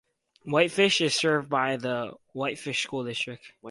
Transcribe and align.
Whitefish 0.45 0.99
is 1.01 1.13
served 1.13 1.47
by 1.47 1.77
the 1.77 2.13
Whitefish 2.33 2.81
School 2.81 3.03
District. 3.03 3.53